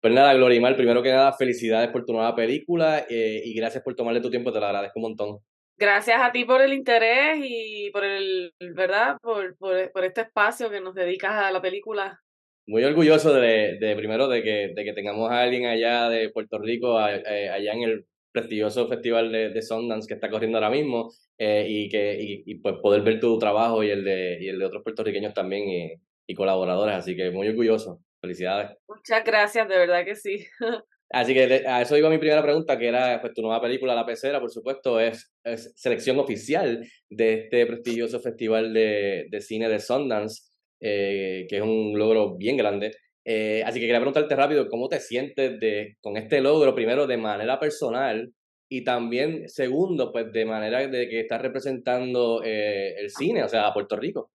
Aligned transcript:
Pues 0.00 0.14
nada, 0.14 0.32
Glorimar, 0.32 0.76
primero 0.76 1.02
que 1.02 1.10
nada, 1.10 1.34
felicidades 1.34 1.90
por 1.90 2.06
tu 2.06 2.14
nueva 2.14 2.34
película 2.34 3.04
eh, 3.10 3.42
y 3.44 3.52
gracias 3.52 3.84
por 3.84 3.94
tomarle 3.94 4.22
tu 4.22 4.30
tiempo, 4.30 4.50
te 4.50 4.58
lo 4.58 4.64
agradezco 4.64 4.98
un 4.98 5.02
montón. 5.02 5.38
Gracias 5.76 6.20
a 6.22 6.32
ti 6.32 6.46
por 6.46 6.62
el 6.62 6.72
interés 6.72 7.38
y 7.42 7.90
por 7.90 8.04
el, 8.04 8.52
¿verdad? 8.74 9.18
Por, 9.20 9.56
por, 9.58 10.04
este 10.04 10.22
espacio 10.22 10.70
que 10.70 10.80
nos 10.80 10.94
dedicas 10.94 11.32
a 11.32 11.50
la 11.50 11.60
película. 11.60 12.18
Muy 12.66 12.82
orgulloso 12.84 13.34
de, 13.34 13.78
de 13.78 13.96
primero 13.96 14.28
de 14.28 14.42
que, 14.42 14.72
de 14.74 14.84
que 14.84 14.92
tengamos 14.94 15.30
a 15.30 15.42
alguien 15.42 15.66
allá 15.66 16.08
de 16.08 16.30
Puerto 16.30 16.58
Rico, 16.58 16.98
eh, 17.06 17.50
allá 17.50 17.72
en 17.72 17.82
el 17.82 18.06
prestigioso 18.32 18.88
festival 18.88 19.30
de, 19.32 19.50
de 19.50 19.62
Sundance 19.62 20.08
que 20.08 20.14
está 20.14 20.30
corriendo 20.30 20.56
ahora 20.56 20.70
mismo 20.70 21.12
eh, 21.36 21.66
y 21.68 21.88
que 21.90 22.16
y, 22.20 22.54
pues 22.56 22.76
poder 22.80 23.02
ver 23.02 23.20
tu 23.20 23.38
trabajo 23.38 23.82
y 23.82 23.90
el 23.90 24.04
de, 24.04 24.38
y 24.40 24.48
el 24.48 24.58
de 24.58 24.64
otros 24.64 24.82
puertorriqueños 24.82 25.34
también 25.34 25.68
y, 25.68 25.92
y 26.26 26.34
colaboradores, 26.34 26.94
así 26.94 27.16
que 27.16 27.30
muy 27.30 27.48
orgulloso. 27.48 28.00
Felicidades. 28.20 28.76
Muchas 28.88 29.24
gracias, 29.24 29.68
de 29.68 29.78
verdad 29.78 30.04
que 30.04 30.14
sí. 30.14 30.46
Así 31.12 31.34
que 31.34 31.64
a 31.66 31.82
eso 31.82 31.96
iba 31.96 32.08
mi 32.08 32.18
primera 32.18 32.42
pregunta, 32.42 32.78
que 32.78 32.86
era 32.86 33.20
pues, 33.20 33.34
tu 33.34 33.42
nueva 33.42 33.60
película, 33.60 33.96
La 33.96 34.06
Pecera, 34.06 34.38
por 34.38 34.50
supuesto, 34.50 35.00
es, 35.00 35.32
es 35.42 35.72
selección 35.74 36.20
oficial 36.20 36.86
de 37.08 37.32
este 37.34 37.66
prestigioso 37.66 38.20
festival 38.20 38.72
de, 38.72 39.26
de 39.28 39.40
cine 39.40 39.68
de 39.68 39.80
Sundance, 39.80 40.50
eh, 40.80 41.46
que 41.48 41.56
es 41.56 41.62
un 41.62 41.98
logro 41.98 42.36
bien 42.36 42.56
grande. 42.56 42.92
Eh, 43.24 43.62
así 43.66 43.80
que 43.80 43.86
quería 43.86 43.98
preguntarte 43.98 44.36
rápido, 44.36 44.68
¿cómo 44.68 44.88
te 44.88 45.00
sientes 45.00 45.58
de, 45.58 45.96
con 46.00 46.16
este 46.16 46.40
logro, 46.40 46.76
primero 46.76 47.08
de 47.08 47.16
manera 47.16 47.58
personal 47.58 48.32
y 48.68 48.84
también, 48.84 49.48
segundo, 49.48 50.12
pues 50.12 50.32
de 50.32 50.44
manera 50.44 50.86
de 50.86 51.08
que 51.08 51.20
estás 51.20 51.42
representando 51.42 52.40
eh, 52.44 52.94
el 52.98 53.10
cine, 53.10 53.42
o 53.42 53.48
sea, 53.48 53.66
a 53.66 53.74
Puerto 53.74 53.96
Rico? 53.96 54.30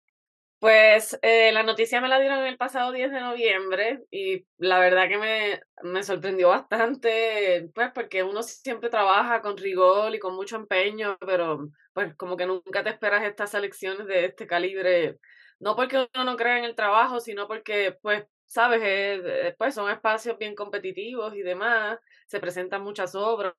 Pues 0.64 1.18
eh, 1.20 1.52
la 1.52 1.62
noticia 1.62 2.00
me 2.00 2.08
la 2.08 2.18
dieron 2.18 2.38
el 2.46 2.56
pasado 2.56 2.90
10 2.90 3.10
de 3.12 3.20
noviembre 3.20 4.02
y 4.10 4.46
la 4.56 4.78
verdad 4.78 5.08
que 5.10 5.18
me, 5.18 5.60
me 5.82 6.02
sorprendió 6.02 6.48
bastante, 6.48 7.68
pues 7.74 7.90
porque 7.94 8.22
uno 8.22 8.42
siempre 8.42 8.88
trabaja 8.88 9.42
con 9.42 9.58
rigor 9.58 10.14
y 10.14 10.18
con 10.18 10.34
mucho 10.34 10.56
empeño, 10.56 11.18
pero 11.20 11.68
pues 11.92 12.14
como 12.16 12.38
que 12.38 12.46
nunca 12.46 12.82
te 12.82 12.88
esperas 12.88 13.24
estas 13.24 13.52
elecciones 13.52 14.06
de 14.06 14.24
este 14.24 14.46
calibre, 14.46 15.18
no 15.60 15.76
porque 15.76 16.08
uno 16.14 16.24
no 16.24 16.36
crea 16.38 16.56
en 16.58 16.64
el 16.64 16.74
trabajo, 16.74 17.20
sino 17.20 17.46
porque 17.46 17.98
pues 18.00 18.24
sabes, 18.46 18.80
eh, 18.82 19.54
pues 19.58 19.74
son 19.74 19.90
espacios 19.90 20.38
bien 20.38 20.54
competitivos 20.54 21.34
y 21.34 21.42
demás, 21.42 21.98
se 22.26 22.40
presentan 22.40 22.82
muchas 22.82 23.14
obras, 23.14 23.54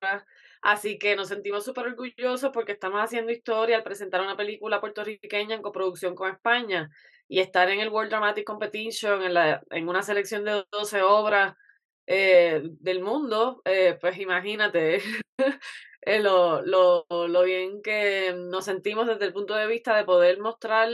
así 0.61 0.97
que 0.97 1.15
nos 1.15 1.29
sentimos 1.29 1.65
súper 1.65 1.87
orgullosos 1.87 2.51
porque 2.53 2.73
estamos 2.73 3.01
haciendo 3.01 3.31
historia 3.31 3.77
al 3.77 3.83
presentar 3.83 4.21
una 4.21 4.37
película 4.37 4.79
puertorriqueña 4.81 5.55
en 5.55 5.61
coproducción 5.61 6.15
con 6.15 6.31
España 6.31 6.89
y 7.27 7.39
estar 7.39 7.69
en 7.69 7.79
el 7.79 7.89
World 7.89 8.11
Dramatic 8.11 8.45
Competition, 8.45 9.23
en, 9.23 9.33
la, 9.33 9.63
en 9.71 9.89
una 9.89 10.03
selección 10.03 10.43
de 10.45 10.63
12 10.71 11.01
obras 11.01 11.55
eh, 12.07 12.61
del 12.79 13.01
mundo, 13.01 13.61
eh, 13.65 13.97
pues 13.99 14.17
imagínate 14.19 15.01
lo, 16.21 16.61
lo, 16.61 17.05
lo, 17.09 17.43
bien 17.43 17.81
que 17.81 18.33
nos 18.35 18.65
sentimos 18.65 19.07
desde 19.07 19.25
el 19.25 19.33
punto 19.33 19.55
de 19.55 19.67
vista 19.67 19.95
de 19.97 20.03
poder 20.03 20.39
mostrar 20.39 20.89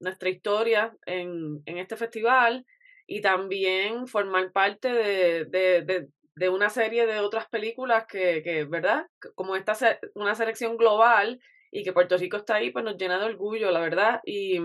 nuestra 0.00 0.28
historia 0.28 0.94
en, 1.06 1.62
en 1.64 1.78
este 1.78 1.96
festival 1.96 2.66
y 3.06 3.20
también 3.20 4.06
formar 4.06 4.52
parte 4.52 4.92
de, 4.92 5.44
de, 5.46 6.08
de, 6.34 6.48
una 6.48 6.68
serie 6.68 7.06
de 7.06 7.20
otras 7.20 7.48
películas 7.48 8.06
que, 8.06 8.42
que 8.42 8.64
¿verdad? 8.64 9.06
Como 9.34 9.56
esta 9.56 9.74
una 10.14 10.34
selección 10.34 10.76
global 10.76 11.40
y 11.78 11.84
que 11.84 11.92
Puerto 11.92 12.16
Rico 12.16 12.38
está 12.38 12.54
ahí, 12.54 12.70
pues 12.70 12.84
nos 12.84 12.96
llena 12.96 13.18
de 13.18 13.26
orgullo, 13.26 13.70
la 13.70 13.80
verdad, 13.80 14.20
y, 14.24 14.58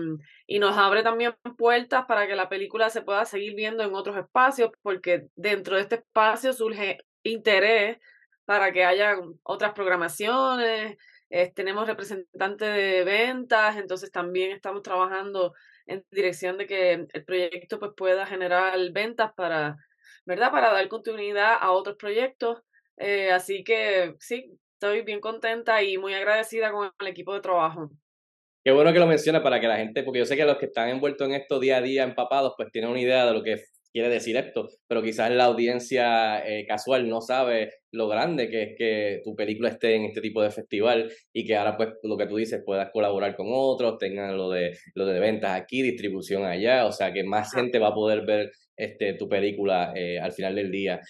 y 0.46 0.58
nos 0.58 0.78
abre 0.78 1.02
también 1.02 1.34
puertas 1.58 2.06
para 2.06 2.26
que 2.26 2.34
la 2.34 2.48
película 2.48 2.88
se 2.88 3.02
pueda 3.02 3.26
seguir 3.26 3.54
viendo 3.54 3.82
en 3.82 3.94
otros 3.94 4.16
espacios, 4.16 4.70
porque 4.80 5.28
dentro 5.36 5.76
de 5.76 5.82
este 5.82 5.96
espacio 5.96 6.54
surge 6.54 6.98
interés 7.22 7.98
para 8.46 8.72
que 8.72 8.84
haya 8.84 9.16
otras 9.42 9.72
programaciones, 9.72 10.96
tenemos 11.54 11.86
representantes 11.86 12.74
de 12.74 13.04
ventas, 13.04 13.76
entonces 13.76 14.10
también 14.10 14.52
estamos 14.52 14.82
trabajando 14.82 15.54
en 15.86 16.04
dirección 16.10 16.56
de 16.56 16.66
que 16.66 17.06
el 17.12 17.24
proyecto 17.24 17.78
pues 17.78 17.92
pueda 17.96 18.26
generar 18.26 18.78
ventas 18.92 19.32
para, 19.34 19.76
¿verdad? 20.24 20.50
Para 20.50 20.72
dar 20.72 20.88
continuidad 20.88 21.56
a 21.60 21.72
otros 21.72 21.96
proyectos. 21.96 22.62
Eh, 22.96 23.32
así 23.32 23.64
que 23.64 24.14
sí, 24.18 24.58
estoy 24.82 25.02
bien 25.02 25.20
contenta 25.20 25.80
y 25.80 25.96
muy 25.96 26.12
agradecida 26.12 26.72
con 26.72 26.90
el 26.98 27.06
equipo 27.06 27.32
de 27.34 27.40
trabajo. 27.40 27.88
Qué 28.64 28.72
bueno 28.72 28.92
que 28.92 28.98
lo 28.98 29.06
menciona 29.06 29.40
para 29.40 29.60
que 29.60 29.68
la 29.68 29.76
gente, 29.76 30.02
porque 30.02 30.18
yo 30.18 30.26
sé 30.26 30.36
que 30.36 30.44
los 30.44 30.58
que 30.58 30.66
están 30.66 30.88
envueltos 30.88 31.28
en 31.28 31.34
esto 31.34 31.60
día 31.60 31.76
a 31.76 31.80
día, 31.80 32.02
empapados, 32.02 32.54
pues 32.56 32.68
tienen 32.72 32.90
una 32.90 33.00
idea 33.00 33.24
de 33.24 33.32
lo 33.32 33.44
que 33.44 33.62
quiere 33.92 34.08
decir 34.08 34.36
esto, 34.36 34.68
pero 34.88 35.00
quizás 35.00 35.30
la 35.30 35.44
audiencia 35.44 36.44
eh, 36.44 36.66
casual 36.66 37.08
no 37.08 37.20
sabe 37.20 37.74
lo 37.92 38.08
grande 38.08 38.50
que 38.50 38.62
es 38.62 38.68
que 38.76 39.20
tu 39.22 39.36
película 39.36 39.68
esté 39.68 39.94
en 39.94 40.06
este 40.06 40.20
tipo 40.20 40.42
de 40.42 40.50
festival 40.50 41.12
y 41.32 41.46
que 41.46 41.54
ahora 41.54 41.76
pues 41.76 41.90
lo 42.02 42.16
que 42.16 42.26
tú 42.26 42.36
dices 42.36 42.62
puedas 42.64 42.90
colaborar 42.90 43.36
con 43.36 43.46
otros, 43.50 43.98
tengan 43.98 44.36
lo 44.36 44.50
de 44.50 44.76
lo 44.94 45.06
de 45.06 45.20
ventas 45.20 45.60
aquí, 45.60 45.82
distribución 45.82 46.44
allá, 46.44 46.86
o 46.86 46.92
sea 46.92 47.12
que 47.12 47.22
más 47.22 47.52
gente 47.52 47.78
va 47.78 47.88
a 47.88 47.94
poder 47.94 48.26
ver 48.26 48.50
este 48.76 49.14
tu 49.14 49.28
película 49.28 49.92
eh, 49.94 50.18
al 50.18 50.32
final 50.32 50.56
del 50.56 50.72
día. 50.72 51.00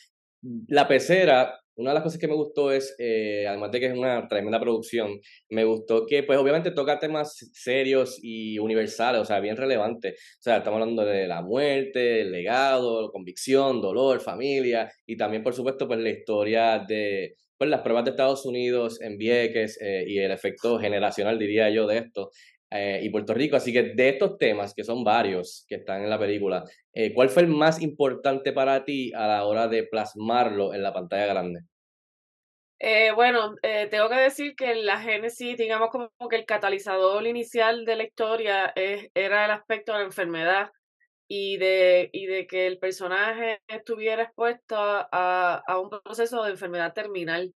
La 0.67 0.89
pecera 0.89 1.62
una 1.77 1.91
de 1.91 1.95
las 1.95 2.03
cosas 2.03 2.19
que 2.19 2.29
me 2.29 2.35
gustó 2.35 2.71
es, 2.73 2.95
eh, 2.99 3.47
además 3.49 3.71
de 3.73 3.81
que 3.81 3.87
es 3.87 3.93
una 3.97 4.29
tremenda 4.29 4.61
producción, 4.61 5.21
me 5.49 5.65
gustó 5.65 6.07
que, 6.07 6.23
pues 6.23 6.39
obviamente 6.39 6.71
toca 6.71 6.99
temas 6.99 7.37
serios 7.53 8.19
y 8.23 8.59
universales, 8.59 9.21
o 9.23 9.25
sea, 9.25 9.41
bien 9.41 9.57
relevantes. 9.57 10.15
O 10.39 10.43
sea, 10.43 10.59
estamos 10.59 10.81
hablando 10.81 11.05
de 11.05 11.27
la 11.27 11.43
muerte, 11.43 12.23
el 12.23 12.33
legado, 12.33 13.11
convicción, 13.11 13.81
dolor, 13.81 14.21
familia, 14.21 14.93
y 15.07 15.17
también, 15.17 15.43
por 15.43 15.55
supuesto, 15.55 15.87
pues 15.89 16.01
la 16.01 16.11
historia 16.11 16.85
de 16.87 17.37
pues, 17.57 17.71
las 17.71 17.83
pruebas 17.83 18.05
de 18.05 18.11
Estados 18.11 18.45
Unidos 18.45 19.01
en 19.01 19.17
Vieques 19.19 19.79
eh, 19.81 20.05
y 20.07 20.19
el 20.19 20.33
efecto 20.33 20.79
generacional, 20.81 21.39
diría 21.39 21.71
yo, 21.71 21.87
de 21.87 21.99
esto. 21.99 22.31
Eh, 22.75 23.01
y 23.03 23.11
Puerto 23.11 23.35
Rico. 23.35 23.57
Así 23.57 23.73
que 23.73 23.83
de 23.83 24.09
estos 24.09 24.39
temas, 24.39 24.73
que 24.73 24.83
son 24.83 25.05
varios 25.05 25.67
que 25.69 25.75
están 25.75 26.03
en 26.03 26.09
la 26.09 26.19
película, 26.19 26.65
eh, 26.95 27.13
¿cuál 27.13 27.29
fue 27.29 27.43
el 27.43 27.49
más 27.49 27.83
importante 27.83 28.53
para 28.53 28.85
ti 28.85 29.13
a 29.15 29.27
la 29.27 29.45
hora 29.45 29.69
de 29.69 29.83
plasmarlo 29.85 30.73
en 30.73 30.83
la 30.83 30.95
pantalla 30.95 31.27
grande? 31.27 31.61
Eh, 32.79 33.13
bueno, 33.13 33.55
tengo 33.91 34.09
que 34.09 34.17
decir 34.17 34.57
que 34.57 34.75
la 34.75 34.99
génesis, 34.99 35.57
digamos 35.57 35.91
como 35.91 36.11
que 36.29 36.37
el 36.37 36.47
catalizador 36.47 37.25
inicial 37.27 37.85
de 37.85 37.97
la 37.97 38.05
historia 38.05 38.73
es, 38.75 39.09
era 39.15 39.45
el 39.45 39.53
aspecto 39.53 39.93
de 39.93 39.99
la 39.99 40.05
enfermedad 40.07 40.71
y 41.29 41.59
de, 41.59 42.11
y 42.13 42.27
de 42.27 42.47
que 42.49 42.67
el 42.67 42.79
personaje 42.79 43.61
estuviera 43.69 44.25
expuesto 44.25 44.77
a, 44.77 45.63
a 45.65 45.79
un 45.79 45.91
proceso 45.91 46.43
de 46.43 46.51
enfermedad 46.53 46.93
terminal 46.93 47.55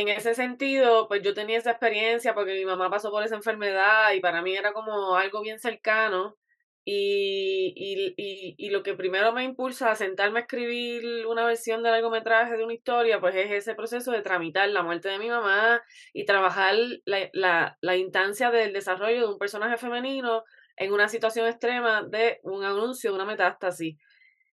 en 0.00 0.08
ese 0.08 0.34
sentido, 0.34 1.08
pues 1.08 1.22
yo 1.22 1.34
tenía 1.34 1.58
esa 1.58 1.70
experiencia 1.72 2.34
porque 2.34 2.54
mi 2.54 2.64
mamá 2.64 2.90
pasó 2.90 3.10
por 3.10 3.24
esa 3.24 3.36
enfermedad 3.36 4.12
y 4.12 4.20
para 4.20 4.42
mí 4.42 4.56
era 4.56 4.72
como 4.72 5.16
algo 5.16 5.42
bien 5.42 5.58
cercano. 5.58 6.36
Y, 6.84 7.74
y, 7.76 8.54
y, 8.56 8.70
lo 8.70 8.82
que 8.82 8.94
primero 8.94 9.32
me 9.34 9.44
impulsa 9.44 9.90
a 9.90 9.94
sentarme 9.94 10.38
a 10.38 10.42
escribir 10.42 11.26
una 11.26 11.44
versión 11.44 11.82
de 11.82 11.90
largometraje 11.90 12.56
de 12.56 12.64
una 12.64 12.72
historia, 12.72 13.20
pues 13.20 13.34
es 13.36 13.50
ese 13.50 13.74
proceso 13.74 14.10
de 14.10 14.22
tramitar 14.22 14.70
la 14.70 14.82
muerte 14.82 15.10
de 15.10 15.18
mi 15.18 15.28
mamá 15.28 15.82
y 16.14 16.24
trabajar 16.24 16.74
la, 17.04 17.28
la, 17.34 17.76
la 17.82 17.96
instancia 17.96 18.50
del 18.50 18.72
desarrollo 18.72 19.20
de 19.20 19.32
un 19.34 19.38
personaje 19.38 19.76
femenino 19.76 20.44
en 20.76 20.92
una 20.92 21.08
situación 21.10 21.46
extrema 21.46 22.04
de 22.04 22.40
un 22.42 22.64
anuncio, 22.64 23.10
de 23.10 23.16
una 23.16 23.26
metástasis. 23.26 23.98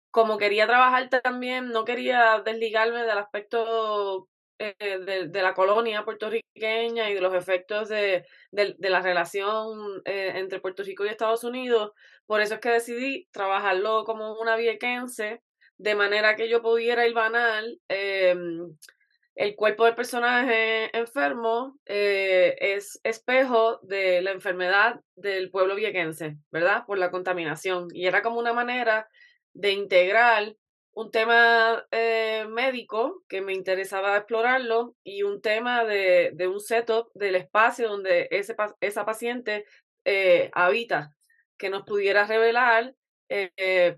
Como 0.09 0.38
quería 0.38 0.68
trabajar 0.68 1.09
también, 1.09 1.69
no 1.69 1.84
quería 1.84 2.41
desligarme 2.46 3.02
del 3.02 3.18
aspecto 3.18 4.29
eh, 4.61 5.27
de, 5.27 5.41
la 5.41 5.55
colonia 5.55 6.05
puertorriqueña 6.05 7.09
y 7.09 7.16
de 7.16 7.22
los 7.22 7.34
efectos 7.34 7.90
de, 7.90 8.23
la 8.52 9.02
relación 9.02 10.03
eh, 10.05 10.34
entre 10.35 10.59
Puerto 10.59 10.84
Rico 10.84 11.03
y 11.03 11.09
Estados 11.09 11.43
Unidos. 11.43 11.93
Por 12.28 12.41
eso 12.41 12.55
es 12.55 12.59
que 12.59 12.69
decidí 12.69 13.28
trabajarlo 13.31 14.03
como 14.03 14.40
una 14.40 14.55
viequense, 14.58 15.41
de 15.78 15.96
manera 15.96 16.35
que 16.35 16.47
yo 16.47 16.61
pudiera 16.61 17.08
ir 17.08 17.16
banal. 17.16 17.79
Em, 17.87 18.78
el 19.34 19.55
cuerpo 19.55 19.85
del 19.85 19.96
personaje 19.96 20.96
enfermo 20.96 21.79
eh, 21.87 22.55
es 22.59 22.99
espejo 23.03 23.79
de 23.81 24.22
la 24.22 24.29
enfermedad 24.29 25.02
del 25.16 25.49
pueblo 25.49 25.73
viequense, 25.73 26.37
¿verdad? 26.52 26.85
Por 26.85 26.99
la 26.99 27.09
contaminación. 27.09 27.87
Y 27.93 28.05
era 28.05 28.22
como 28.22 28.40
una 28.40 28.53
manera 28.53 29.09
de 29.53 29.72
integrar 29.72 30.55
un 30.93 31.11
tema 31.11 31.85
eh, 31.91 32.46
médico 32.49 33.23
que 33.28 33.41
me 33.41 33.53
interesaba 33.53 34.17
explorarlo 34.17 34.96
y 35.03 35.23
un 35.23 35.41
tema 35.41 35.85
de, 35.85 36.32
de 36.34 36.47
un 36.47 36.59
setup 36.59 37.09
del 37.14 37.35
espacio 37.35 37.90
donde 37.90 38.28
ese, 38.32 38.55
esa 38.82 39.05
paciente 39.05 39.66
eh, 40.05 40.49
habita, 40.53 41.14
que 41.58 41.70
nos 41.70 41.84
pudiera 41.84 42.26
revelar, 42.26 42.93
eh, 43.29 43.97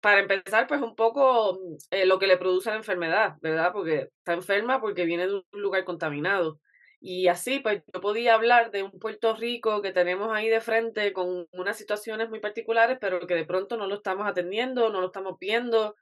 para 0.00 0.20
empezar, 0.20 0.66
pues 0.68 0.80
un 0.82 0.94
poco 0.94 1.58
lo 1.90 2.18
que 2.18 2.26
le 2.28 2.36
produce 2.36 2.70
la 2.70 2.76
enfermedad, 2.76 3.34
¿verdad? 3.40 3.72
Porque 3.72 4.10
está 4.18 4.34
enferma 4.34 4.80
porque 4.80 5.04
viene 5.04 5.26
de 5.26 5.34
un 5.34 5.44
lugar 5.50 5.84
contaminado. 5.84 6.60
Y 7.00 7.28
así, 7.28 7.60
pues 7.60 7.82
yo 7.92 8.00
podía 8.00 8.34
hablar 8.34 8.70
de 8.70 8.82
un 8.82 8.90
Puerto 8.98 9.34
Rico 9.34 9.82
que 9.82 9.92
tenemos 9.92 10.32
ahí 10.32 10.48
de 10.48 10.60
frente 10.60 11.12
con 11.12 11.46
unas 11.52 11.76
situaciones 11.76 12.30
muy 12.30 12.40
particulares, 12.40 12.98
pero 13.00 13.26
que 13.26 13.34
de 13.34 13.44
pronto 13.44 13.76
no 13.76 13.86
lo 13.86 13.96
estamos 13.96 14.26
atendiendo, 14.26 14.90
no 14.90 15.00
lo 15.00 15.08
estamos 15.08 15.38
viendo, 15.38 15.94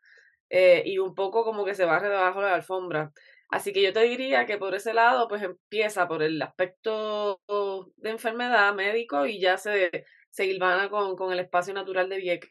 eh, 0.51 0.83
y 0.85 0.99
un 0.99 1.15
poco 1.15 1.45
como 1.45 1.65
que 1.65 1.75
se 1.75 1.85
barre 1.85 2.09
debajo 2.09 2.41
de 2.41 2.49
la 2.49 2.55
alfombra. 2.55 3.13
Así 3.51 3.73
que 3.73 3.83
yo 3.83 3.93
te 3.93 4.01
diría 4.01 4.47
que 4.47 4.59
por 4.59 4.75
ese 4.75 4.95
lado, 4.95 5.29
pues 5.29 5.43
empieza 5.43 6.09
por 6.09 6.23
el 6.23 6.41
aspecto 6.43 7.41
de 7.97 8.11
enfermedad 8.11 8.75
médico 8.75 9.27
y 9.27 9.39
ya 9.39 9.57
se, 9.57 10.05
se 10.31 10.47
hilvana 10.47 10.89
con, 10.89 11.15
con 11.17 11.33
el 11.33 11.39
espacio 11.39 11.73
natural 11.75 12.09
de 12.09 12.17
Vieques. 12.17 12.51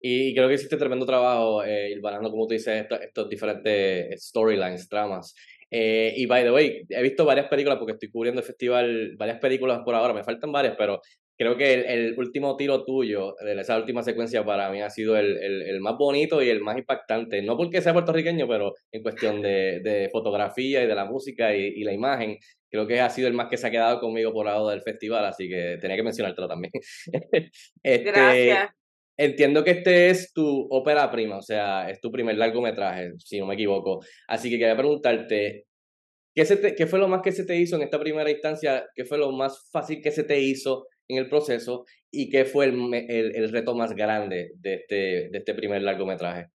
Y 0.00 0.34
creo 0.34 0.48
que 0.48 0.54
hiciste 0.54 0.76
tremendo 0.76 1.06
trabajo 1.06 1.64
eh, 1.64 1.90
hilvanando, 1.90 2.30
como 2.30 2.46
tú 2.46 2.54
dices, 2.54 2.82
estos, 2.82 3.00
estos 3.00 3.28
diferentes 3.28 4.28
storylines, 4.28 4.88
tramas. 4.88 5.34
Eh, 5.70 6.14
y 6.16 6.26
by 6.26 6.44
the 6.44 6.50
way, 6.50 6.86
he 6.88 7.02
visto 7.02 7.24
varias 7.24 7.48
películas 7.48 7.78
porque 7.78 7.92
estoy 7.92 8.10
cubriendo 8.10 8.40
el 8.40 8.46
festival, 8.46 9.16
varias 9.16 9.38
películas 9.38 9.80
por 9.84 9.94
ahora, 9.94 10.14
me 10.14 10.24
faltan 10.24 10.52
varias, 10.52 10.76
pero 10.78 11.02
creo 11.38 11.56
que 11.56 11.72
el, 11.72 12.18
último 12.18 12.56
tiro 12.56 12.84
tuyo, 12.84 13.36
de 13.40 13.60
esa 13.60 13.76
última 13.78 14.02
secuencia, 14.02 14.44
para 14.44 14.70
mí 14.70 14.82
ha 14.82 14.90
sido 14.90 15.16
el, 15.16 15.36
el, 15.38 15.80
más 15.80 15.96
bonito 15.96 16.42
y 16.42 16.50
el 16.50 16.60
más 16.60 16.76
impactante. 16.76 17.40
No 17.42 17.56
porque 17.56 17.80
sea 17.80 17.92
puertorriqueño, 17.92 18.48
pero 18.48 18.74
en 18.90 19.02
cuestión 19.02 19.40
de, 19.40 19.80
de 19.80 20.08
fotografía 20.10 20.82
y 20.82 20.88
de 20.88 20.94
la 20.96 21.04
música 21.04 21.54
y, 21.54 21.66
y, 21.66 21.84
la 21.84 21.92
imagen, 21.92 22.38
creo 22.68 22.88
que 22.88 23.00
ha 23.00 23.08
sido 23.08 23.28
el 23.28 23.34
más 23.34 23.48
que 23.48 23.56
se 23.56 23.68
ha 23.68 23.70
quedado 23.70 24.00
conmigo 24.00 24.32
por 24.32 24.46
lado 24.46 24.68
del 24.68 24.82
festival, 24.82 25.24
así 25.24 25.48
que 25.48 25.78
tenía 25.80 25.96
que 25.96 26.02
mencionártelo 26.02 26.48
también. 26.48 26.72
este, 27.82 28.10
Gracias. 28.10 28.70
Entiendo 29.16 29.64
que 29.64 29.72
este 29.72 30.10
es 30.10 30.32
tu 30.32 30.68
ópera 30.70 31.10
prima, 31.10 31.38
o 31.38 31.42
sea, 31.42 31.90
es 31.90 32.00
tu 32.00 32.10
primer 32.10 32.36
largometraje, 32.36 33.12
si 33.18 33.38
no 33.40 33.46
me 33.46 33.54
equivoco. 33.54 34.00
Así 34.28 34.48
que 34.48 34.58
quería 34.58 34.76
preguntarte, 34.76 35.66
¿qué, 36.34 36.44
se 36.44 36.74
¿qué 36.76 36.86
fue 36.86 37.00
lo 37.00 37.08
más 37.08 37.22
que 37.22 37.32
se 37.32 37.44
te 37.44 37.56
hizo 37.56 37.74
en 37.76 37.82
esta 37.82 37.98
primera 37.98 38.30
instancia? 38.30 38.86
¿Qué 38.94 39.04
fue 39.04 39.18
lo 39.18 39.32
más 39.32 39.68
fácil 39.72 40.00
que 40.00 40.12
se 40.12 40.22
te 40.22 40.40
hizo 40.40 40.86
en 41.08 41.18
el 41.18 41.28
proceso? 41.28 41.84
¿Y 42.10 42.30
qué 42.30 42.44
fue 42.44 42.66
el, 42.66 42.94
el, 42.94 43.36
el 43.36 43.52
reto 43.52 43.74
más 43.74 43.94
grande 43.94 44.52
de 44.56 44.74
este, 44.74 44.94
de 45.30 45.38
este 45.38 45.54
primer 45.54 45.82
largometraje? 45.82 46.50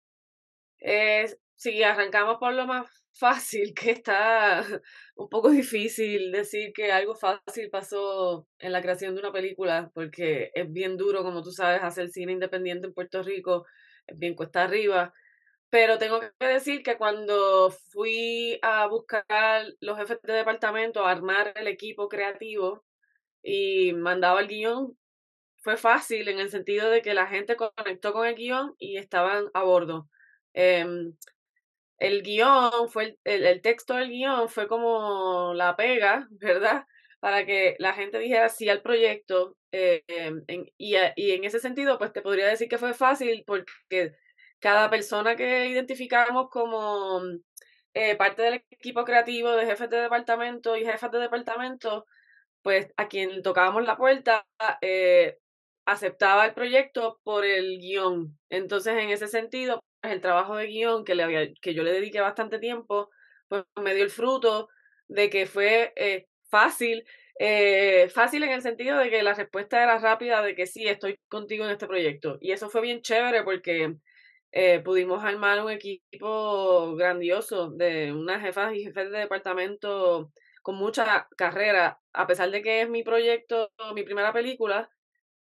Eh, 0.80 1.26
si 1.56 1.82
arrancamos 1.82 2.38
por 2.38 2.54
lo 2.54 2.66
más 2.66 2.86
fácil, 3.12 3.74
que 3.74 3.90
está 3.90 4.62
un 5.16 5.28
poco 5.28 5.50
difícil 5.50 6.32
decir 6.32 6.72
que 6.72 6.92
algo 6.92 7.14
fácil 7.14 7.70
pasó 7.70 8.46
en 8.58 8.72
la 8.72 8.82
creación 8.82 9.14
de 9.14 9.20
una 9.20 9.32
película, 9.32 9.90
porque 9.94 10.50
es 10.54 10.72
bien 10.72 10.96
duro, 10.96 11.22
como 11.22 11.42
tú 11.42 11.52
sabes, 11.52 11.82
hacer 11.82 12.08
cine 12.10 12.32
independiente 12.32 12.86
en 12.86 12.94
Puerto 12.94 13.22
Rico, 13.22 13.66
es 14.06 14.18
bien 14.18 14.34
cuesta 14.34 14.64
arriba. 14.64 15.12
Pero 15.70 15.98
tengo 15.98 16.20
que 16.20 16.46
decir 16.46 16.82
que 16.82 16.96
cuando 16.96 17.70
fui 17.70 18.58
a 18.62 18.86
buscar 18.88 19.66
los 19.80 19.98
jefes 19.98 20.18
de 20.22 20.32
departamento, 20.32 21.04
a 21.04 21.12
armar 21.12 21.52
el 21.56 21.68
equipo 21.68 22.08
creativo 22.08 22.84
y 23.42 23.92
mandaba 23.94 24.40
el 24.40 24.48
guion, 24.48 24.96
fue 25.62 25.76
fácil 25.76 26.28
en 26.28 26.40
el 26.40 26.50
sentido 26.50 26.90
de 26.90 27.02
que 27.02 27.14
la 27.14 27.26
gente 27.26 27.56
conectó 27.56 28.12
con 28.12 28.26
el 28.26 28.34
guion 28.34 28.74
y 28.78 28.96
estaban 28.96 29.46
a 29.54 29.62
bordo. 29.62 30.08
Em, 30.54 31.14
el 31.98 32.22
guion, 32.22 32.88
fue 32.90 33.18
el, 33.24 33.46
el, 33.46 33.62
texto 33.62 33.94
del 33.94 34.08
guion 34.10 34.48
fue 34.48 34.68
como 34.68 35.52
la 35.54 35.76
pega, 35.76 36.26
¿verdad? 36.40 36.86
Para 37.20 37.46
que 37.46 37.76
la 37.78 37.92
gente 37.94 38.18
dijera 38.18 38.48
sí 38.48 38.68
al 38.68 38.82
proyecto. 38.82 39.56
Eh, 39.72 40.02
em, 40.08 40.44
y, 40.78 40.96
en 40.96 41.44
ese 41.44 41.60
sentido, 41.60 41.98
pues 41.98 42.12
te 42.12 42.22
podría 42.22 42.46
decir 42.48 42.68
que 42.68 42.78
fue 42.78 42.94
fácil 42.94 43.44
porque 43.46 44.12
cada 44.60 44.90
persona 44.90 45.36
que 45.36 45.66
identificamos 45.68 46.48
como 46.50 47.22
eh, 47.94 48.16
parte 48.16 48.42
del 48.42 48.54
equipo 48.70 49.04
creativo 49.04 49.52
de 49.52 49.66
jefes 49.66 49.90
de 49.90 49.98
departamento 49.98 50.76
y 50.76 50.84
jefas 50.84 51.10
de 51.12 51.18
departamento, 51.18 52.06
pues 52.62 52.88
a 52.96 53.08
quien 53.08 53.42
tocábamos 53.42 53.84
la 53.84 53.96
puerta, 53.96 54.46
eh, 54.80 55.38
aceptaba 55.86 56.46
el 56.46 56.54
proyecto 56.54 57.20
por 57.22 57.44
el 57.44 57.78
guion. 57.78 58.38
Entonces, 58.50 58.94
en 58.94 59.10
ese 59.10 59.28
sentido, 59.28 59.82
el 60.02 60.20
trabajo 60.20 60.56
de 60.56 60.66
guion 60.66 61.04
que, 61.04 61.14
le 61.14 61.22
había, 61.22 61.48
que 61.60 61.74
yo 61.74 61.82
le 61.82 61.92
dediqué 61.92 62.20
bastante 62.20 62.58
tiempo, 62.58 63.10
pues 63.48 63.64
me 63.82 63.94
dio 63.94 64.04
el 64.04 64.10
fruto 64.10 64.68
de 65.08 65.30
que 65.30 65.46
fue 65.46 65.92
eh, 65.96 66.26
fácil, 66.50 67.04
eh, 67.38 68.08
fácil 68.10 68.42
en 68.44 68.50
el 68.50 68.62
sentido 68.62 68.98
de 68.98 69.10
que 69.10 69.22
la 69.22 69.34
respuesta 69.34 69.82
era 69.82 69.98
rápida 69.98 70.42
de 70.42 70.54
que 70.54 70.66
sí, 70.66 70.86
estoy 70.86 71.18
contigo 71.28 71.64
en 71.64 71.72
este 71.72 71.86
proyecto. 71.86 72.38
Y 72.40 72.52
eso 72.52 72.70
fue 72.70 72.82
bien 72.82 73.02
chévere 73.02 73.42
porque 73.42 73.96
eh, 74.52 74.80
pudimos 74.80 75.24
armar 75.24 75.62
un 75.64 75.70
equipo 75.70 76.94
grandioso 76.96 77.70
de 77.70 78.12
unas 78.12 78.40
jefas 78.42 78.74
y 78.74 78.84
jefes 78.84 79.10
de 79.10 79.18
departamento 79.18 80.32
con 80.62 80.76
mucha 80.76 81.28
carrera, 81.36 82.00
a 82.12 82.26
pesar 82.26 82.50
de 82.50 82.62
que 82.62 82.82
es 82.82 82.88
mi 82.88 83.02
proyecto, 83.02 83.72
mi 83.94 84.02
primera 84.02 84.32
película, 84.32 84.90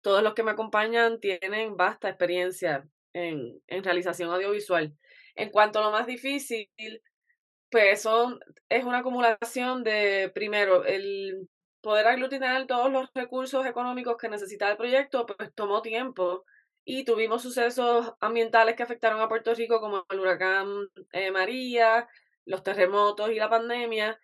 todos 0.02 0.24
los 0.24 0.34
que 0.34 0.44
me 0.44 0.52
acompañan 0.52 1.20
tienen 1.20 1.76
vasta 1.76 2.10
experiencia 2.10 2.88
en, 3.14 3.62
en 3.68 3.84
realización 3.84 4.32
audiovisual. 4.32 4.94
En 5.36 5.50
cuanto 5.50 5.80
a 5.80 5.84
lo 5.84 5.92
más 5.92 6.08
difícil, 6.08 6.70
pues 7.70 8.02
son, 8.02 8.40
es 8.70 8.84
una 8.84 9.00
acumulación 9.00 9.84
de, 9.84 10.32
primero, 10.34 10.86
el 10.86 11.50
poder 11.82 12.08
aglutinar 12.08 12.68
todos 12.68 12.92
los 12.92 13.10
recursos 13.14 13.66
económicos 13.66 14.18
que 14.18 14.30
necesita 14.30 14.70
el 14.70 14.78
proyecto, 14.78 15.26
pues 15.26 15.54
tomó 15.54 15.82
tiempo 15.82 16.44
y 16.84 17.06
tuvimos 17.06 17.44
sucesos 17.44 18.14
ambientales 18.20 18.76
que 18.76 18.84
afectaron 18.84 19.22
a 19.22 19.30
Puerto 19.30 19.54
Rico 19.54 19.80
como 19.80 20.06
el 20.10 20.20
huracán 20.20 20.88
eh, 21.12 21.32
María, 21.32 22.08
los 22.46 22.64
terremotos 22.64 23.30
y 23.30 23.36
la 23.36 23.50
pandemia, 23.50 24.20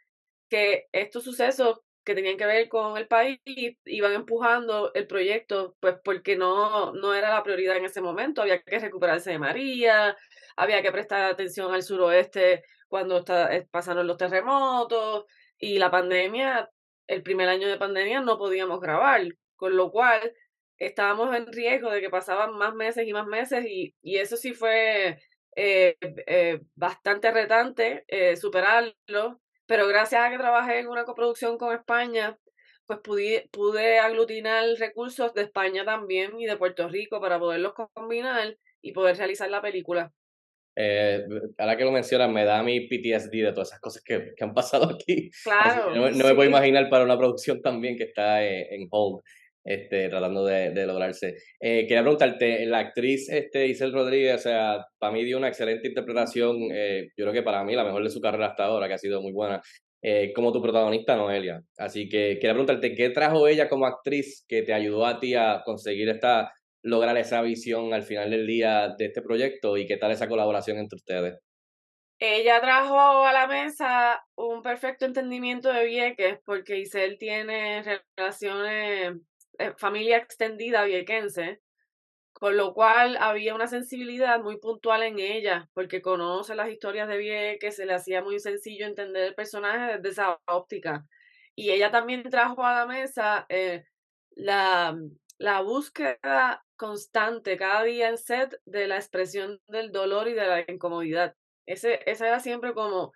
que 0.49 0.87
estos 0.91 1.23
sucesos 1.23 1.79
que 2.05 2.13
tenían 2.13 2.37
que 2.37 2.45
ver 2.45 2.69
con 2.69 2.97
el 2.97 3.07
país 3.07 3.39
iban 3.85 4.13
empujando 4.13 4.93
el 4.93 5.07
proyecto, 5.07 5.75
pues 5.79 5.95
porque 6.03 6.37
no, 6.37 6.93
no 6.93 7.15
era 7.15 7.31
la 7.31 7.43
prioridad 7.43 7.77
en 7.77 7.85
ese 7.85 7.99
momento, 7.99 8.43
había 8.43 8.61
que 8.61 8.79
recuperarse 8.79 9.31
de 9.31 9.39
María, 9.39 10.15
había 10.55 10.83
que 10.83 10.91
prestar 10.91 11.23
atención 11.23 11.73
al 11.73 11.81
suroeste 11.81 12.63
cuando 12.87 13.17
está, 13.17 13.53
eh, 13.55 13.67
pasaron 13.71 14.05
los 14.05 14.17
terremotos 14.17 15.25
y 15.57 15.79
la 15.79 15.89
pandemia, 15.89 16.69
el 17.07 17.23
primer 17.23 17.49
año 17.49 17.67
de 17.67 17.77
pandemia 17.77 18.21
no 18.21 18.37
podíamos 18.37 18.79
grabar, 18.79 19.23
con 19.55 19.75
lo 19.75 19.89
cual 19.91 20.31
estábamos 20.77 21.35
en 21.35 21.51
riesgo 21.51 21.89
de 21.89 22.01
que 22.01 22.09
pasaban 22.11 22.55
más 22.55 22.75
meses 22.75 23.07
y 23.07 23.13
más 23.13 23.25
meses 23.25 23.65
y, 23.65 23.95
y 24.03 24.17
eso 24.17 24.37
sí 24.37 24.53
fue 24.53 25.19
eh, 25.55 25.97
eh, 26.27 26.59
bastante 26.75 27.31
retante 27.31 28.05
superarlo 28.35 29.39
pero 29.65 29.87
gracias 29.87 30.21
a 30.21 30.29
que 30.29 30.37
trabajé 30.37 30.79
en 30.79 30.87
una 30.87 31.05
coproducción 31.05 31.57
con 31.57 31.73
España, 31.73 32.37
pues 32.85 32.99
pude, 32.99 33.49
pude 33.51 33.99
aglutinar 33.99 34.65
recursos 34.77 35.33
de 35.33 35.43
España 35.43 35.83
también 35.85 36.39
y 36.39 36.45
de 36.45 36.57
Puerto 36.57 36.87
Rico 36.87 37.19
para 37.19 37.39
poderlos 37.39 37.73
combinar 37.93 38.57
y 38.81 38.91
poder 38.91 39.17
realizar 39.17 39.49
la 39.49 39.61
película. 39.61 40.11
Eh, 40.77 41.25
ahora 41.57 41.77
que 41.77 41.85
lo 41.85 41.91
mencionas, 41.91 42.29
me 42.29 42.43
da 42.43 42.61
mi 42.61 42.81
PTSD 42.81 43.31
de 43.31 43.53
todas 43.53 43.69
esas 43.69 43.79
cosas 43.79 44.03
que, 44.03 44.33
que 44.35 44.43
han 44.43 44.53
pasado 44.53 44.89
aquí. 44.93 45.31
Claro. 45.43 45.95
No, 45.95 46.09
me 46.11 46.35
puedo 46.35 46.49
imaginar 46.49 46.89
para 46.89 47.05
una 47.05 47.17
producción 47.17 47.61
también 47.61 47.97
que 47.97 48.03
está 48.03 48.43
en, 48.43 48.81
en 48.81 48.87
hold 48.91 49.23
este, 49.65 50.09
tratando 50.09 50.45
de, 50.45 50.85
lograrse. 50.85 51.37
Eh, 51.59 51.87
quería 51.87 52.03
preguntarte, 52.03 52.65
la 52.67 52.79
actriz 52.79 53.27
este, 53.29 53.67
Isel 53.67 53.91
Rodríguez, 53.91 54.35
o 54.35 54.39
sea, 54.39 54.85
para 54.99 55.11
mí 55.11 55.23
dio 55.23 55.37
una 55.37 55.47
excelente 55.47 55.87
interpretación, 55.87 56.69
eh, 56.71 57.09
yo 57.17 57.25
creo 57.25 57.33
que 57.33 57.43
para 57.43 57.63
mí 57.63 57.75
la 57.75 57.83
mejor 57.83 58.03
de 58.03 58.11
su 58.11 58.21
carrera 58.21 58.47
hasta 58.47 58.65
ahora, 58.65 58.87
que 58.87 58.93
ha 58.93 58.99
sido 58.99 59.21
muy 59.21 59.33
buena, 59.33 59.61
eh, 60.03 60.31
como 60.35 60.51
tu 60.51 60.61
protagonista, 60.61 61.15
Noelia. 61.15 61.63
Así 61.77 62.07
que 62.07 62.35
quería 62.35 62.51
preguntarte, 62.51 62.93
¿qué 62.93 63.09
trajo 63.09 63.47
ella 63.47 63.67
como 63.67 63.87
actriz 63.87 64.45
que 64.47 64.61
te 64.61 64.71
ayudó 64.71 65.07
a 65.07 65.19
ti 65.19 65.33
a 65.33 65.63
conseguir 65.65 66.09
esta, 66.09 66.53
lograr 66.83 67.17
esa 67.17 67.41
visión 67.41 67.91
al 67.91 68.03
final 68.03 68.29
del 68.29 68.45
día 68.45 68.93
de 68.95 69.05
este 69.05 69.23
proyecto 69.23 69.77
y 69.77 69.87
qué 69.87 69.97
tal 69.97 70.11
esa 70.11 70.27
colaboración 70.27 70.77
entre 70.77 70.97
ustedes? 70.97 71.39
Ella 72.19 72.61
trajo 72.61 73.25
a 73.25 73.33
la 73.33 73.47
mesa 73.47 74.23
un 74.35 74.61
perfecto 74.61 75.05
entendimiento 75.05 75.73
de 75.73 75.85
Vieques, 75.85 76.37
porque 76.45 76.79
Isel 76.79 77.17
tiene 77.17 77.83
relaciones 78.15 79.15
familia 79.77 80.17
extendida 80.17 80.83
viequense, 80.83 81.61
con 82.33 82.57
lo 82.57 82.73
cual 82.73 83.17
había 83.19 83.55
una 83.55 83.67
sensibilidad 83.67 84.41
muy 84.41 84.57
puntual 84.57 85.03
en 85.03 85.19
ella, 85.19 85.69
porque 85.73 86.01
conoce 86.01 86.53
las 86.55 86.69
historias 86.69 87.07
de 87.07 87.17
Vieques, 87.17 87.77
se 87.77 87.85
le 87.85 87.93
hacía 87.93 88.21
muy 88.21 88.39
sencillo 88.39 88.85
entender 88.85 89.23
el 89.23 89.35
personaje 89.35 89.97
desde 89.97 90.09
esa 90.09 90.39
óptica. 90.47 91.05
Y 91.55 91.71
ella 91.71 91.91
también 91.91 92.23
trajo 92.29 92.65
a 92.65 92.75
la 92.79 92.85
mesa 92.85 93.45
eh, 93.47 93.85
la, 94.31 94.97
la 95.37 95.61
búsqueda 95.61 96.65
constante 96.75 97.55
cada 97.57 97.83
día 97.83 98.09
en 98.09 98.17
set 98.17 98.59
de 98.65 98.87
la 98.87 98.97
expresión 98.97 99.61
del 99.67 99.91
dolor 99.93 100.27
y 100.27 100.33
de 100.33 100.45
la 100.45 100.65
incomodidad. 100.67 101.35
Ese, 101.65 102.01
ese 102.05 102.27
era 102.27 102.41
siempre 102.41 102.73
como 102.73 103.13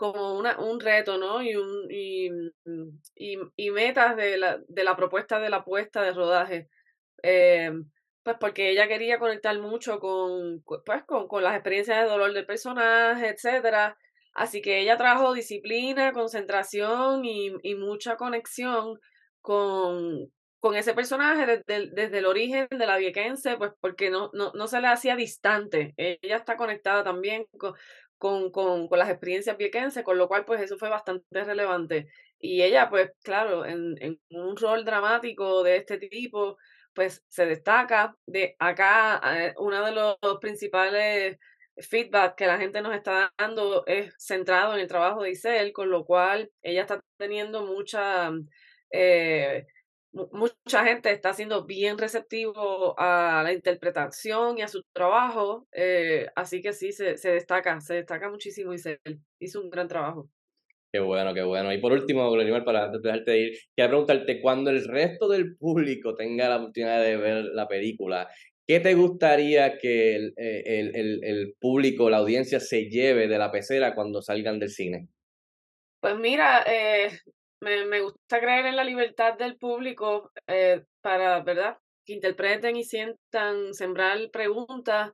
como 0.00 0.32
una, 0.38 0.58
un 0.58 0.80
reto, 0.80 1.18
¿no? 1.18 1.42
Y, 1.42 1.56
un, 1.56 1.86
y, 1.90 2.30
y, 3.14 3.38
y, 3.54 3.70
metas 3.70 4.16
de 4.16 4.38
la, 4.38 4.58
de 4.66 4.82
la 4.82 4.96
propuesta 4.96 5.38
de 5.38 5.50
la 5.50 5.62
puesta 5.62 6.00
de 6.02 6.12
rodaje. 6.14 6.70
Eh, 7.22 7.70
pues 8.22 8.36
porque 8.40 8.70
ella 8.70 8.88
quería 8.88 9.18
conectar 9.18 9.58
mucho 9.58 10.00
con, 10.00 10.62
pues, 10.64 11.04
con, 11.04 11.28
con 11.28 11.44
las 11.44 11.52
experiencias 11.54 12.02
de 12.02 12.08
dolor 12.08 12.32
del 12.32 12.46
personaje, 12.46 13.28
etcétera. 13.28 13.98
Así 14.32 14.62
que 14.62 14.80
ella 14.80 14.96
trajo 14.96 15.34
disciplina, 15.34 16.12
concentración 16.12 17.26
y, 17.26 17.52
y 17.62 17.74
mucha 17.74 18.16
conexión 18.16 18.98
con, 19.42 20.32
con 20.60 20.76
ese 20.76 20.94
personaje 20.94 21.44
desde, 21.44 21.90
desde, 21.90 22.18
el 22.18 22.26
origen 22.26 22.68
de 22.70 22.86
la 22.86 22.96
viequense, 22.96 23.58
pues 23.58 23.72
porque 23.82 24.08
no, 24.08 24.30
no, 24.32 24.52
no 24.54 24.66
se 24.66 24.80
le 24.80 24.86
hacía 24.86 25.14
distante. 25.14 25.92
Ella 25.98 26.36
está 26.36 26.56
conectada 26.56 27.04
también 27.04 27.44
con, 27.58 27.74
con, 28.20 28.50
con, 28.52 28.86
con 28.86 28.98
las 28.98 29.08
experiencias 29.08 29.56
viequenses, 29.56 30.04
con 30.04 30.18
lo 30.18 30.28
cual 30.28 30.44
pues 30.44 30.60
eso 30.60 30.76
fue 30.76 30.90
bastante 30.90 31.42
relevante. 31.44 32.08
Y 32.38 32.62
ella, 32.62 32.90
pues 32.90 33.12
claro, 33.24 33.64
en, 33.64 33.96
en 34.00 34.20
un 34.30 34.56
rol 34.56 34.84
dramático 34.84 35.62
de 35.62 35.76
este 35.76 35.96
tipo, 35.98 36.58
pues 36.94 37.24
se 37.28 37.46
destaca. 37.46 38.14
De 38.26 38.56
acá, 38.58 39.20
eh, 39.36 39.54
uno 39.58 39.84
de 39.84 39.92
los 39.92 40.16
principales 40.40 41.38
feedback 41.78 42.34
que 42.36 42.46
la 42.46 42.58
gente 42.58 42.82
nos 42.82 42.94
está 42.94 43.32
dando 43.38 43.84
es 43.86 44.14
centrado 44.18 44.74
en 44.74 44.80
el 44.80 44.88
trabajo 44.88 45.22
de 45.22 45.30
Isel, 45.30 45.72
con 45.72 45.88
lo 45.90 46.04
cual 46.04 46.50
ella 46.60 46.82
está 46.82 47.00
teniendo 47.16 47.64
mucha, 47.64 48.30
eh, 48.90 49.66
mucha 50.12 50.84
gente 50.84 51.10
está 51.10 51.32
siendo 51.32 51.64
bien 51.64 51.98
receptivo 51.98 52.94
a 52.98 53.42
la 53.44 53.52
interpretación 53.52 54.58
y 54.58 54.62
a 54.62 54.68
su 54.68 54.82
trabajo, 54.92 55.66
eh, 55.72 56.28
así 56.34 56.60
que 56.60 56.72
sí, 56.72 56.92
se, 56.92 57.16
se 57.16 57.30
destaca, 57.30 57.80
se 57.80 57.94
destaca 57.94 58.28
muchísimo 58.28 58.72
Isel, 58.72 58.98
hizo 59.40 59.60
un 59.60 59.70
gran 59.70 59.88
trabajo. 59.88 60.28
Qué 60.92 60.98
bueno, 60.98 61.32
qué 61.34 61.42
bueno. 61.42 61.72
Y 61.72 61.78
por 61.78 61.92
último, 61.92 62.28
Glorimar, 62.32 62.64
para 62.64 62.88
dejarte 62.88 63.38
ir, 63.38 63.58
quiero 63.76 63.90
preguntarte, 63.90 64.40
cuando 64.40 64.70
el 64.70 64.84
resto 64.84 65.28
del 65.28 65.56
público 65.56 66.16
tenga 66.16 66.48
la 66.48 66.56
oportunidad 66.56 67.00
de 67.00 67.16
ver 67.16 67.44
la 67.44 67.68
película, 67.68 68.28
¿qué 68.66 68.80
te 68.80 68.94
gustaría 68.94 69.78
que 69.78 70.16
el, 70.16 70.34
eh, 70.36 70.62
el, 70.66 70.96
el, 70.96 71.24
el 71.24 71.54
público, 71.60 72.10
la 72.10 72.16
audiencia 72.16 72.58
se 72.58 72.86
lleve 72.90 73.28
de 73.28 73.38
la 73.38 73.52
pecera 73.52 73.94
cuando 73.94 74.20
salgan 74.20 74.58
del 74.58 74.70
cine? 74.70 75.06
Pues 76.00 76.18
mira, 76.18 76.64
eh, 76.66 77.10
me, 77.60 77.84
me, 77.86 78.00
gusta 78.00 78.40
creer 78.40 78.66
en 78.66 78.76
la 78.76 78.84
libertad 78.84 79.36
del 79.38 79.56
público 79.56 80.30
eh, 80.46 80.84
para, 81.00 81.40
¿verdad? 81.42 81.78
Que 82.04 82.14
interpreten 82.14 82.76
y 82.76 82.84
sientan, 82.84 83.74
sembrar 83.74 84.18
preguntas. 84.32 85.12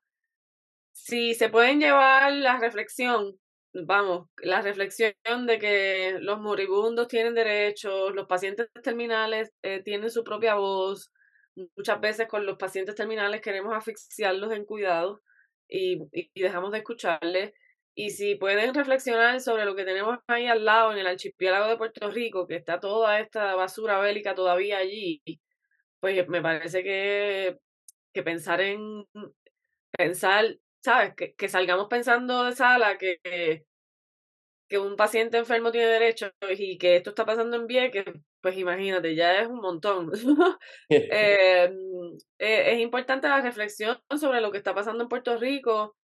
Si 0.93 1.35
se 1.35 1.49
pueden 1.49 1.81
llevar 1.81 2.33
la 2.33 2.59
reflexión 2.59 3.38
vamos, 3.85 4.29
la 4.38 4.62
reflexión 4.62 5.15
de 5.47 5.59
que 5.59 6.19
los 6.21 6.41
moribundos 6.41 7.09
tienen 7.09 7.35
derechos, 7.35 8.15
los 8.15 8.26
pacientes 8.26 8.69
terminales 8.83 9.53
eh, 9.62 9.83
tienen 9.83 10.11
su 10.11 10.25
propia 10.25 10.55
voz. 10.55 11.12
Muchas 11.76 12.00
veces 12.00 12.29
con 12.29 12.47
los 12.47 12.57
pacientes 12.57 12.95
terminales 12.95 13.41
queremos 13.41 13.75
asfixiarlos 13.75 14.53
en 14.53 14.65
cuidado 14.65 15.23
y, 15.69 15.99
y, 16.12 16.31
dejamos 16.41 16.73
de 16.73 16.79
escucharles. 16.79 17.53
Y 17.99 18.11
si 18.11 18.35
pueden 18.37 18.75
reflexionar 18.75 19.41
sobre 19.41 19.65
lo 19.65 19.75
que 19.75 19.87
tenemos 19.87 20.19
ahí 20.26 20.47
al 20.47 20.67
lado, 20.67 20.93
en 20.93 20.99
el 20.99 21.07
archipiélago 21.07 21.67
de 21.67 21.79
Puerto 21.79 22.11
Rico, 22.11 22.47
que 22.47 22.57
está 22.57 22.79
toda 22.79 23.21
esta 23.21 23.55
basura 23.55 23.99
bélica 23.99 24.35
todavía 24.35 24.79
allí, 24.79 25.23
pues 25.99 26.29
me 26.29 26.43
parece 26.43 26.83
que, 26.85 27.59
que 28.12 28.23
pensar 28.23 28.61
en 28.61 29.07
pensar 29.97 30.59
¿sabes? 30.85 31.15
Que, 31.17 31.35
que, 31.35 31.49
salgamos 31.49 31.88
pensando 31.88 32.45
de 32.45 32.53
sala 32.55 32.99
que, 32.99 33.19
que 34.69 34.79
un 34.79 34.97
paciente 34.97 35.38
enfermo 35.38 35.73
tiene 35.73 35.87
derecho 35.87 36.31
y 36.50 36.79
que 36.79 36.97
esto 36.97 37.11
está 37.11 37.25
pasando 37.25 37.57
en 37.57 37.67
Vieques, 37.67 38.05
pues 38.41 38.57
imagínate, 38.59 39.15
ya 39.15 39.41
es 39.41 39.49
un 39.49 39.61
montón. 39.61 40.11
eh, 40.91 41.73
es 42.38 42.79
importante 42.81 43.29
la 43.29 43.41
reflexión 43.41 43.99
sobre 44.19 44.41
lo 44.41 44.53
que 44.53 44.59
está 44.59 44.75
pasando 44.75 45.03
en 45.03 45.09
Puerto 45.09 45.37
Rico 45.38 45.97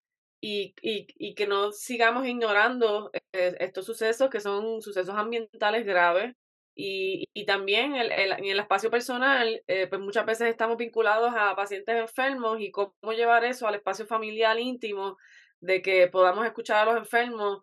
y, 0.45 0.75
y, 0.83 1.35
que 1.35 1.47
no 1.47 1.71
sigamos 1.71 2.27
ignorando 2.27 3.13
estos 3.33 3.87
sucesos 3.87 4.29
que 4.29 4.41
son 4.41 4.83
sucesos 4.83 5.15
ambientales 5.15 5.87
graves 5.87 6.35
y, 6.75 7.29
y 7.33 7.47
también 7.47 7.95
el, 7.95 8.11
el, 8.11 8.33
en 8.33 8.47
el 8.47 8.59
espacio 8.59 8.91
personal, 8.91 9.63
eh, 9.69 9.87
pues 9.87 10.01
muchas 10.01 10.27
veces 10.27 10.49
estamos 10.49 10.79
vinculados 10.79 11.33
a 11.37 11.55
pacientes 11.55 11.95
enfermos 11.95 12.61
y 12.61 12.73
cómo 12.73 13.13
llevar 13.15 13.45
eso 13.45 13.69
al 13.69 13.77
espacio 13.77 14.05
familiar 14.05 14.59
íntimo, 14.59 15.17
de 15.61 15.81
que 15.81 16.09
podamos 16.09 16.45
escuchar 16.45 16.89
a 16.89 16.93
los 16.93 16.97
enfermos 17.01 17.61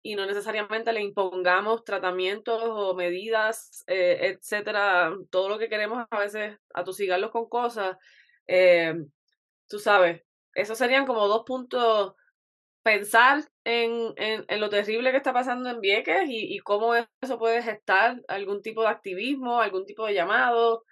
y 0.00 0.14
no 0.14 0.24
necesariamente 0.24 0.90
le 0.94 1.02
impongamos 1.02 1.84
tratamientos 1.84 2.62
o 2.64 2.94
medidas, 2.94 3.84
eh, 3.88 4.38
etcétera, 4.38 5.14
todo 5.30 5.50
lo 5.50 5.58
que 5.58 5.68
queremos 5.68 6.06
a 6.10 6.18
veces 6.18 6.58
atosigarlos 6.72 7.30
con 7.30 7.46
cosas. 7.48 7.98
Eh, 8.46 8.94
tú 9.68 9.78
sabes, 9.78 10.22
esos 10.54 10.78
serían 10.78 11.04
como 11.04 11.28
dos 11.28 11.42
puntos 11.44 12.14
pensar 12.82 13.44
en, 13.64 14.12
en, 14.16 14.44
en, 14.48 14.60
lo 14.60 14.68
terrible 14.68 15.10
que 15.10 15.16
está 15.18 15.32
pasando 15.32 15.70
en 15.70 15.80
Vieques 15.80 16.28
y, 16.28 16.54
y, 16.54 16.58
cómo 16.58 16.94
eso 16.94 17.38
puede 17.38 17.62
gestar 17.62 18.20
algún 18.28 18.62
tipo 18.62 18.82
de 18.82 18.88
activismo, 18.88 19.60
algún 19.60 19.86
tipo 19.86 20.06
de 20.06 20.14
llamado, 20.14 20.84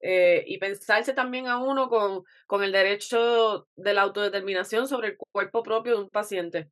eh, 0.00 0.42
y 0.48 0.58
pensarse 0.58 1.14
también 1.14 1.46
a 1.46 1.58
uno 1.58 1.88
con, 1.88 2.24
con 2.46 2.64
el 2.64 2.72
derecho 2.72 3.68
de 3.76 3.94
la 3.94 4.02
autodeterminación 4.02 4.88
sobre 4.88 5.08
el 5.08 5.16
cuerpo 5.16 5.62
propio 5.62 5.94
de 5.96 6.02
un 6.02 6.10
paciente. 6.10 6.68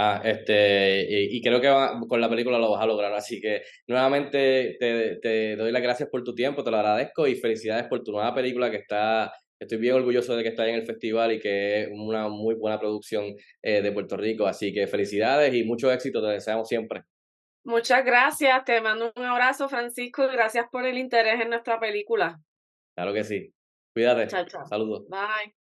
Ah, 0.00 0.22
este, 0.24 1.06
y, 1.10 1.42
creo 1.42 1.60
que 1.60 1.68
con 2.06 2.20
la 2.20 2.30
película 2.30 2.58
lo 2.58 2.70
vas 2.70 2.82
a 2.82 2.86
lograr, 2.86 3.12
así 3.12 3.40
que 3.40 3.62
nuevamente 3.88 4.76
te, 4.78 5.16
te 5.16 5.56
doy 5.56 5.72
las 5.72 5.82
gracias 5.82 6.08
por 6.08 6.22
tu 6.22 6.34
tiempo, 6.34 6.62
te 6.62 6.70
lo 6.70 6.76
agradezco 6.76 7.26
y 7.26 7.34
felicidades 7.34 7.88
por 7.88 8.04
tu 8.04 8.12
nueva 8.12 8.32
película 8.32 8.70
que 8.70 8.76
está 8.76 9.32
Estoy 9.60 9.78
bien 9.78 9.94
orgulloso 9.94 10.36
de 10.36 10.42
que 10.42 10.50
esté 10.50 10.68
en 10.68 10.76
el 10.76 10.86
festival 10.86 11.32
y 11.32 11.40
que 11.40 11.82
es 11.82 11.88
una 11.90 12.28
muy 12.28 12.54
buena 12.54 12.78
producción 12.78 13.34
eh, 13.62 13.82
de 13.82 13.92
Puerto 13.92 14.16
Rico. 14.16 14.46
Así 14.46 14.72
que 14.72 14.86
felicidades 14.86 15.52
y 15.54 15.64
mucho 15.64 15.92
éxito, 15.92 16.20
te 16.20 16.32
deseamos 16.32 16.68
siempre. 16.68 17.02
Muchas 17.64 18.04
gracias, 18.04 18.64
te 18.64 18.80
mando 18.80 19.12
un 19.14 19.24
abrazo, 19.24 19.68
Francisco, 19.68 20.24
y 20.24 20.32
gracias 20.32 20.66
por 20.70 20.86
el 20.86 20.96
interés 20.96 21.40
en 21.40 21.50
nuestra 21.50 21.78
película. 21.78 22.40
Claro 22.94 23.12
que 23.12 23.24
sí. 23.24 23.52
Cuídate. 23.92 24.28
Chao, 24.28 24.46
chao. 24.46 24.66
Saludos. 24.66 25.08
Bye. 25.08 25.57